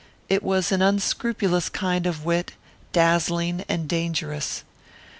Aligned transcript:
It 0.29 0.41
was 0.41 0.71
an 0.71 0.81
unscrupulous 0.81 1.69
kind 1.69 2.07
of 2.07 2.25
wit, 2.25 2.53
dazzling 2.91 3.63
and 3.69 3.87
dangerous. 3.87 4.63